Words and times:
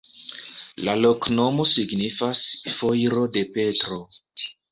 La 0.87 0.95
loknomo 1.01 1.65
signifas: 1.73 2.41
foiro 2.79 3.27
de 3.39 3.47
Petro. 3.59 4.01